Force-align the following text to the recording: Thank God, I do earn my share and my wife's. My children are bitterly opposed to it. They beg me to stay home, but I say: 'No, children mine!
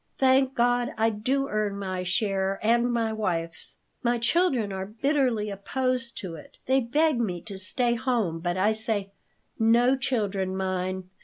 Thank 0.17 0.55
God, 0.55 0.95
I 0.97 1.11
do 1.11 1.47
earn 1.47 1.77
my 1.77 2.01
share 2.01 2.59
and 2.63 2.91
my 2.91 3.13
wife's. 3.13 3.77
My 4.01 4.17
children 4.17 4.73
are 4.73 4.87
bitterly 4.87 5.51
opposed 5.51 6.17
to 6.21 6.33
it. 6.33 6.57
They 6.65 6.79
beg 6.81 7.19
me 7.19 7.39
to 7.43 7.59
stay 7.59 7.93
home, 7.93 8.39
but 8.39 8.57
I 8.57 8.71
say: 8.71 9.11
'No, 9.59 9.95
children 9.95 10.57
mine! 10.57 11.03